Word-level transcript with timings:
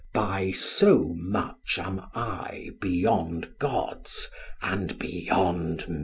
By 0.15 0.49
so 0.49 1.13
much 1.15 1.77
am 1.77 2.01
I 2.15 2.71
beyond 2.81 3.59
gods 3.59 4.29
and 4.59 4.97
beyond 4.97 5.87
men." 5.87 5.99